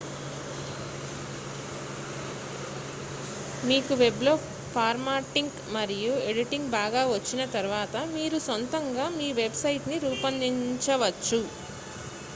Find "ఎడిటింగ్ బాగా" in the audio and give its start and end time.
6.25-7.03